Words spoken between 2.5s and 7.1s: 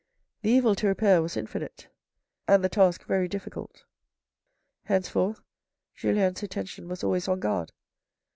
the task very difficult. Hence forth, Julien's attention was